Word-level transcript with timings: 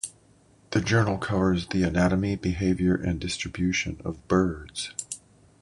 The 0.71 0.81
journal 0.81 1.19
covers 1.19 1.67
the 1.67 1.83
anatomy, 1.83 2.35
behavior, 2.35 2.95
and 2.95 3.19
distribution 3.19 4.01
of 4.03 4.27
birds. 4.27 4.93